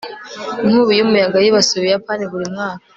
[0.65, 2.83] inkubi y'umuyaga yibasiye ubuyapani buri mwaka